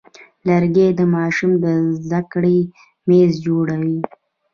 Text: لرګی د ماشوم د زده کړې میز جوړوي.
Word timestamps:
لرګی 0.47 0.87
د 0.99 1.01
ماشوم 1.15 1.51
د 1.63 1.65
زده 2.03 2.21
کړې 2.31 2.57
میز 3.07 3.31
جوړوي. 3.45 3.99